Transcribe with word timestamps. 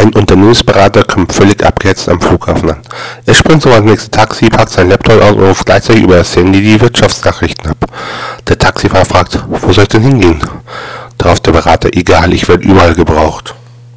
Ein 0.00 0.14
Unternehmensberater 0.14 1.04
kommt 1.04 1.30
völlig 1.30 1.62
abgehetzt 1.62 2.08
am 2.08 2.18
Flughafen 2.18 2.70
an. 2.70 2.80
Er 3.26 3.34
springt 3.34 3.60
sofort 3.60 3.82
ins 3.82 3.90
nächste 3.90 4.10
Taxi, 4.10 4.48
packt 4.48 4.70
sein 4.70 4.88
Laptop 4.88 5.20
aus 5.22 5.32
und 5.32 5.42
ruft 5.42 5.66
gleichzeitig 5.66 6.04
über 6.04 6.16
das 6.16 6.34
Handy 6.34 6.62
die 6.62 6.80
Wirtschaftsnachrichten 6.80 7.70
ab. 7.70 7.84
Der 8.48 8.58
Taxifahrer 8.58 9.04
fragt, 9.04 9.38
wo 9.46 9.70
soll 9.74 9.82
ich 9.82 9.88
denn 9.88 10.00
hingehen? 10.00 10.40
Darauf 11.18 11.40
der 11.40 11.52
Berater, 11.52 11.90
egal, 11.92 12.32
ich 12.32 12.48
werde 12.48 12.66
überall 12.66 12.94
gebraucht. 12.94 13.49